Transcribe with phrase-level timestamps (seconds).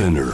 [0.00, 0.32] Spinner.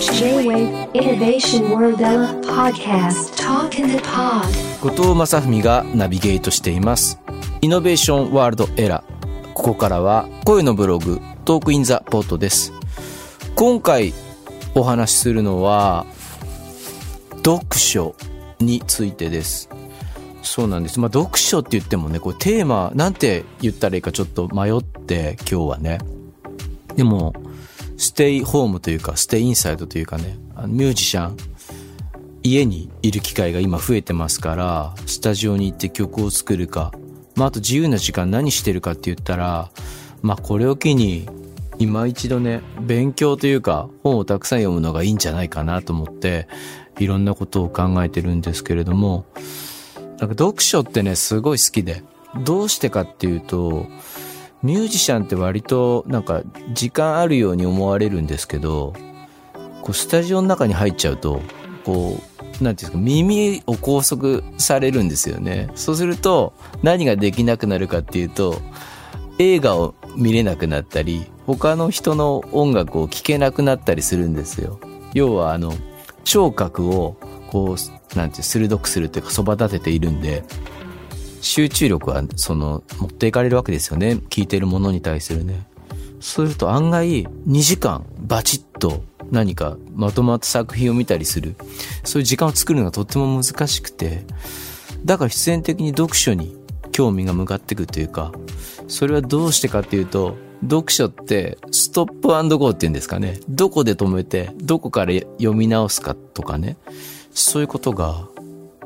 [0.00, 2.00] J-Wave Innovation World
[2.46, 3.36] Podcast.
[3.36, 4.48] Talk in the Pod.
[4.80, 7.20] 後藤正文がナビゲートしています。
[7.60, 12.72] イノベーションワールドエラーここからは声のブログトークインザポートです。
[13.54, 14.14] 今回
[14.74, 16.06] お話しするのは
[17.44, 18.14] 読書
[18.60, 19.68] についてです。
[20.40, 20.98] そうなんです。
[21.00, 25.98] まあ読書って言ってもねこれテーマなんて言ったらいいかちょっと迷って今日はね。
[26.96, 27.34] でも
[27.75, 27.75] ス
[28.16, 30.38] ステイホームというかステイインサイドというかね。
[30.68, 31.36] ミュージシャン
[32.42, 36.92] 家にいる機会が今増えてますから、スタジオに行って曲を作るか、
[37.34, 39.70] まあ、あと自由な時間何してるかって言ったら、
[40.22, 41.28] まあ、これを機に、
[41.78, 46.48] 今一度ね、勉強というか、本をたくさん読むのがいいんじゃないかなと思って、
[46.98, 49.26] いろんなことを考えてるんですけれども、
[50.00, 52.02] なんか読書ってね、すごい好きで、
[52.46, 53.86] どうしてかっていうと、
[54.62, 56.42] ミュージシャンって割となんか
[56.72, 58.94] 時間あるように思われるんですけど、
[59.82, 61.40] こうスタジオの中に入っちゃうと、
[61.84, 62.20] こ
[62.60, 65.70] う、なんていうんですか、耳を拘束されるんですよね。
[65.74, 68.60] そうすると、何ができなくなるかっていうと、
[69.38, 74.80] 映画を見れなくなったり、他の人の音楽を聴けなくなったりするんですよ。
[75.14, 75.74] 要は、あの、
[76.24, 77.16] 聴覚を、
[77.50, 80.42] こう、なんていう、鋭くするというか、そば立てているんで、
[81.46, 84.20] 集中力は、その、持っていかれるわけですよね。
[84.30, 85.66] 聞いてるものに対するね。
[86.20, 91.54] そうすると案外2時間バチッと何かまとまった作品を見たりする。
[92.04, 94.24] そういう時間を作るのがとっても難しくて、
[95.04, 96.56] だから必然的に読書に
[96.90, 98.32] 興味が向かっていくというか、
[98.88, 103.38] それはどうしてかっていうと、読書ってストップゴーっていうんですかね。
[103.48, 106.76] どこで止めて、どこから読み直すかとかね。
[107.32, 108.26] そういうことが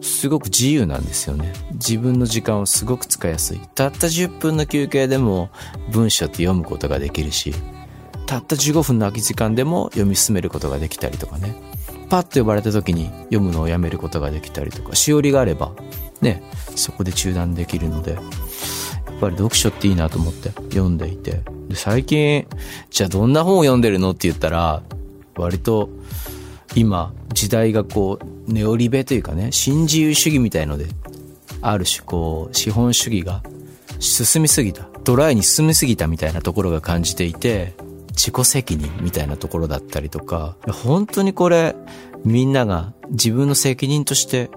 [0.03, 1.53] すごく自由なんですよね。
[1.73, 3.61] 自分の時間をすごく使いやすい。
[3.75, 5.51] たった10分の休憩でも
[5.93, 7.55] 文章って読むことができるし、
[8.27, 11.55] たった15分の空き時間でも読み進めることができたりとかね。
[12.09, 15.73] パッと呼ばれた時に読むのをやめることができたりとか、しおりがあれば、
[16.21, 16.43] ね、
[16.75, 18.23] そこで中断できるので、やっ
[19.21, 21.41] ぱり読書っていいなと思って読んでいて。
[21.69, 22.47] で最近、
[22.91, 24.83] じゃあどんな本を読んでるのって言ったら、
[25.37, 25.89] 割と
[26.75, 30.87] 今、時代がこう、ネオリベというかね、新自由主義みたいので、
[31.63, 33.43] ある種こう、資本主義が
[33.99, 37.75] 進みすぎた、ドライに進みすぎたみたいなところが感じていて、
[38.11, 41.75] 自己責任みたいなところだったりとか、本当にこれ、
[42.25, 44.51] みんなが自分の責任として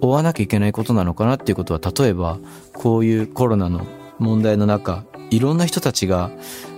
[0.00, 2.38] 追わなきゃいけないことなのかなっていうことは、例えば、
[2.72, 3.86] こういうコロナの
[4.18, 6.30] 問題の中、いろんな人たちが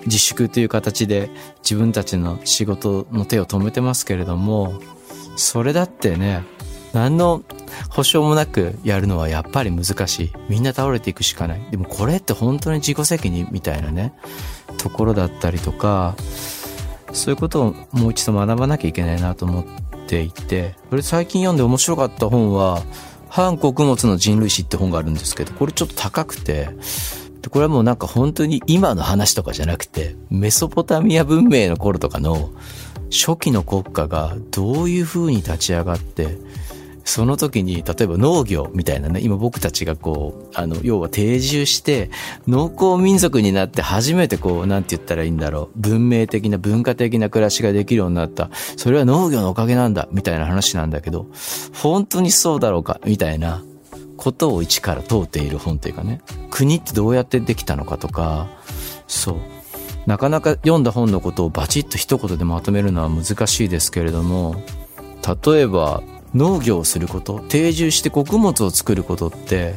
[0.07, 1.31] 自粛という形で
[1.63, 4.81] 自分たちの仕事の手を止めてますけれども、
[5.37, 6.45] それだってね、
[6.93, 7.43] 何の
[7.91, 10.33] 保証もなくやるのはやっぱり難しい。
[10.49, 11.67] みんな倒れていくしかない。
[11.71, 14.15] でもこれって本当に自己責任みたいなね、
[14.79, 16.15] ところだったりとか、
[17.13, 19.65] そういうことをもう一度学ばなきゃいけないなと思っ
[20.07, 22.83] ていて、これ最近読んで面白かった本は、
[23.29, 26.69] 反穀物の人類史って本があるんですけど、これちょっと高くて、
[27.45, 32.51] でこれはもうなんか本当に今の話とかじゃなくて、メソポタミア文明の頃とかの
[33.11, 36.39] 初期の国家がどういう風に立ち上がって、
[37.05, 42.11] その時に、例えば農業みたいなね、今僕たちがこう、あの、要は定住して、
[42.49, 48.49] 農耕民族になって初めてこう、なんて言ったらいいんだろう、文明的な文化的な暮らしができるようになった。
[48.79, 51.27] それは農業のおかげなんだ、みたいな話なんだけど、
[51.75, 53.63] 本当にそうだろうか、みたいな
[54.25, 58.49] ことを一から問うている本というかね、国ってどうやってできたのかとか、
[59.07, 59.37] そう。
[60.07, 64.57] なかなか読んだ本のことをバチッと一言でまとめるのは難しいですけれども、
[65.47, 66.03] 例えば
[66.35, 69.75] 農業をすること、定住して穀物を作ることって、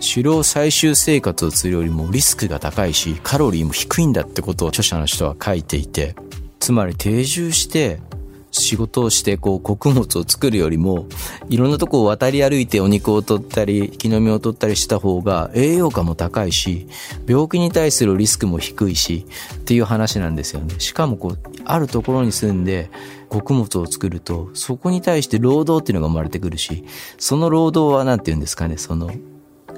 [0.00, 6.14] 狩猟採集生活をするよりもリスクが高いし、カロリーも低いんだってことを著者の人は書いていて、
[6.60, 8.00] つまり定住して
[8.50, 11.06] 仕事をしてこう穀物を作るよりも、
[11.48, 16.88] いろんなとこを渡り歩いてお肉を取ったり、木の実を取ったりした方が栄養価も高いし、
[17.26, 20.74] 病気に対するリスクも低いし、っていう話なんですよね。
[20.78, 22.90] しかもこう、あるところに住んで
[23.28, 26.84] 穀物を作ると、そこに対して労働っていうのが生まれてくるし、
[27.18, 29.10] その労働はなんて言うんですかね、その、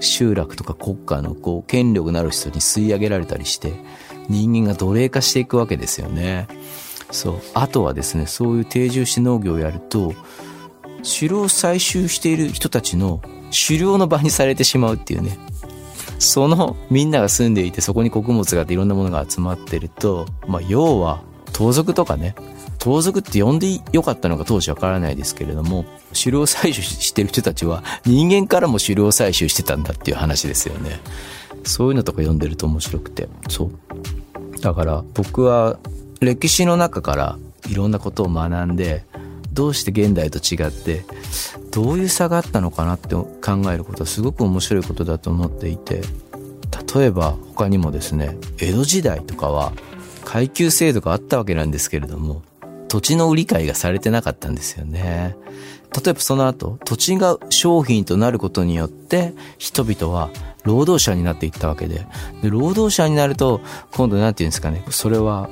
[0.00, 3.74] 集落とか国家のこう、権力のある人に吸い上げられたりして、
[4.28, 6.48] 人間が奴隷化していくわけですよね。
[7.12, 7.34] そう。
[7.54, 10.14] あとはですね、そういう定住して農業をやると、
[11.02, 13.20] 狩猟採集している人たちの
[13.66, 15.38] 狩猟の場にされてしまうっていうね。
[16.18, 21.22] そのみんなが住んでいてそこに穀物があっていろんなものが集まってると、まあ要は
[21.52, 22.34] 盗賊とかね、
[22.78, 31.00] 盗賊って呼んでよかったのか当時わからないですけれども、狩猟採集してる人たちは人間からも狩猟採集してたんだっていう話ですよね。
[31.64, 33.28] そういうのとか読んでると面白くて。
[33.48, 34.60] そう。
[34.60, 35.78] だから僕は
[36.24, 37.38] 歴史の中から
[37.68, 39.04] いろんなことを学んで
[39.52, 41.04] どうして現代と違って
[41.72, 43.34] どういう差があったのかなって考
[43.72, 46.02] えることはすごく面白いことだと思っていて
[46.94, 49.72] 例えば他にもですね江戸時代とかは
[50.24, 52.42] 階級制度があったわけなんですけれども
[52.88, 55.34] 土地の売り買いがされてなかったんですよね。
[55.94, 60.30] 例えばその後土地が商品となることによって人々は
[60.64, 62.06] 労働者になっていったわけで
[62.42, 63.60] で労働者になると
[63.92, 65.50] 今度なんていうんですかねそれは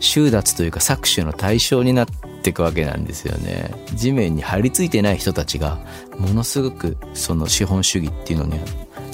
[0.00, 2.08] 収奪というか搾取の対象になっ
[2.42, 3.70] ていくわけなんですよね。
[3.94, 5.78] 地面に張り付いてない人たちが
[6.18, 8.60] ものすごくその資本主義っていうのに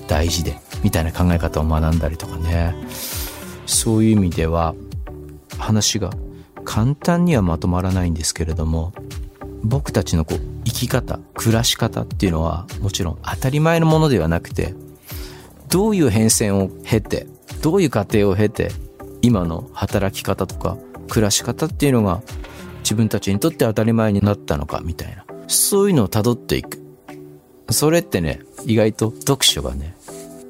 [0.08, 2.74] 大事でみたいな考え方を学んだりとかね。
[3.66, 4.74] そういう意味では
[5.58, 6.10] 話が
[6.64, 8.92] 簡単にはまとまらないんですけれども
[9.62, 14.74] 僕たちのこう生き方暮らし方っていうのはもちろん当たり前のものではなくて
[15.68, 17.26] どういう変遷を経て
[17.62, 18.70] どういう過程を経て
[19.22, 20.76] 今の働き方とか
[21.08, 22.22] 暮らし方っていうのが
[22.80, 25.24] 自分たちにとって当たり前になったのかみたいな。
[25.48, 26.82] そういうのを辿っていく。
[27.70, 29.94] それってね意外と読書がね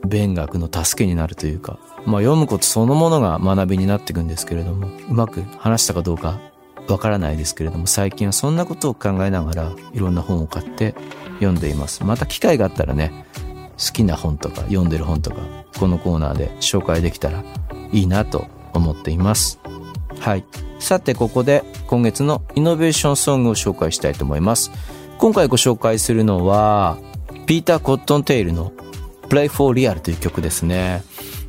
[0.07, 6.41] 勉学の助けになるというかまあ読むことそのものが学びになっていくんですけれどもうまく話したかどうか
[6.89, 10.95] わからないですけれども最近はそんなことを考えながらいろんな本を買って
[11.35, 12.05] 読んでいます。
[12.05, 13.27] また機会があったらね
[13.79, 15.37] 好きな本とか読んでる本とか
[15.79, 17.45] このコーナーで紹介できたら
[17.93, 19.61] いいなと思っています。
[20.19, 20.45] はい。
[20.79, 24.71] さてここで今月のイノベーションソングを紹介したいと思います。
[25.19, 26.99] 今回ご紹介するのは
[27.47, 28.73] ピーター・コットンテイルの
[29.29, 31.03] Play for Real という曲ですね。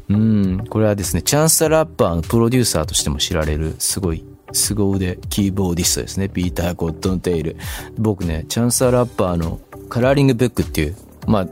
[0.09, 0.65] うん。
[0.69, 4.23] これはですねチャンスラッパーのプロデューサーとしても知られるすごい
[4.53, 6.29] 凄腕キーボーディストですね。
[6.29, 7.57] ピーター・コットンテイル。
[7.97, 9.59] 僕ね、チャンスラッパーの
[9.89, 10.95] カラーリングブックっていう、
[11.27, 11.47] まあ、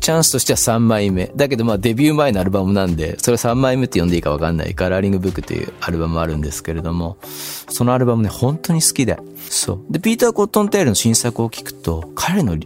[0.00, 1.30] チャンスとしては3枚目。
[1.36, 9.18] だけどまあデビュー前のアルバムなんで、それ3枚目って呼んでいいかわかんないカラーリングブックっていうアルバムあるんですけれども、そのアルバムね、本当に好きで。
[9.48, 9.80] そう。
[9.90, 12.56] で、ピーター・コットンテイルの新作を聞くと、彼の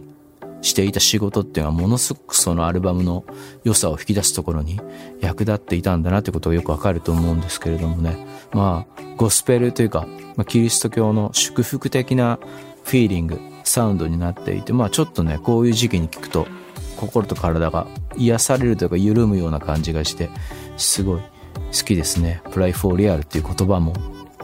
[0.61, 3.23] していた仕事っていうのはものすごくそのアルバムの
[3.63, 4.81] 良さを引き出すところに
[5.21, 8.17] 役立っていたんだなってことがよくわかると思うんですけれどもね。
[8.51, 12.39] まあ、ゴスペルというか、まあ、キリスト教の祝福的な
[12.83, 16.47] フィーリング、サウンドになっていて、まあちょっとね、こういう時期に聞くと
[16.95, 17.87] 心と体が
[18.17, 20.29] 癒されるというか緩むような感じがして、
[20.77, 22.41] すごい好きですね。
[22.51, 23.93] プライフォーリアルっていう言葉も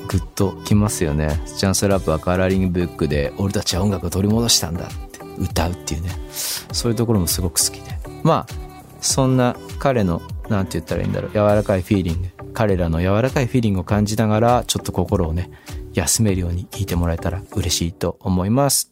[0.08, 1.42] グッときますよね。
[1.46, 6.10] チャンスラップはカラーリングブックで俺たちは音楽を取り戻したんだって歌うっていうね。
[6.32, 7.98] そういうところもすごく好きで。
[8.24, 8.54] まあ、
[9.00, 15.50] そんな彼の、なんて言ったらいいんだろう、柔らかいフィーリング、彼らの柔らかいフィーリングを感じながら、ちょっと心をね、
[15.94, 18.92] 休めるように聞いてもらえたら嬉しいと思います。